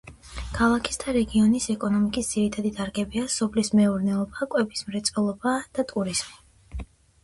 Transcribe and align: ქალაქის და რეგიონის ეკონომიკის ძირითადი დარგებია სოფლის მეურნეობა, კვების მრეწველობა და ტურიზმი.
ქალაქის 0.53 0.97
და 1.03 1.13
რეგიონის 1.17 1.67
ეკონომიკის 1.73 2.31
ძირითადი 2.33 2.73
დარგებია 2.81 3.29
სოფლის 3.37 3.73
მეურნეობა, 3.83 4.51
კვების 4.57 4.87
მრეწველობა 4.93 5.59
და 5.75 5.91
ტურიზმი. 5.95 6.87